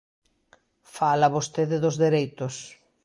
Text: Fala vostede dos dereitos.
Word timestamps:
Fala 0.95 1.33
vostede 1.37 1.77
dos 1.83 1.95
dereitos. 2.03 2.55